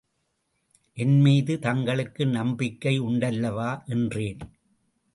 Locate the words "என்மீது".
0.97-1.59